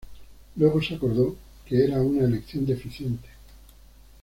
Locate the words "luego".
0.55-0.81